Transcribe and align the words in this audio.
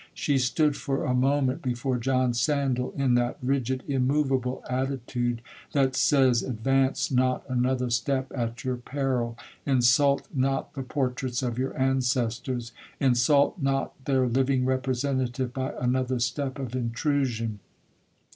She 0.15 0.39
stood 0.39 0.75
for 0.75 1.05
a 1.05 1.13
moment 1.13 1.61
before 1.61 1.99
John 1.99 2.33
Sandal 2.33 2.91
in 2.97 3.13
that 3.13 3.37
rigid 3.43 3.83
immoveable 3.87 4.63
attitude 4.67 5.43
that 5.73 5.95
says, 5.95 6.41
'Advance 6.41 7.11
not 7.11 7.45
another 7.47 7.91
step 7.91 8.31
at 8.33 8.63
your 8.63 8.77
peril—insult 8.77 10.27
not 10.33 10.73
the 10.73 10.81
portraits 10.81 11.43
of 11.43 11.59
your 11.59 11.79
ancestors—insult 11.79 13.61
not 13.61 13.93
their 14.05 14.25
living 14.27 14.65
representative, 14.65 15.53
by 15.53 15.71
another 15.79 16.17
step 16.17 16.57
of 16.57 16.75
intrusion!' 16.75 17.59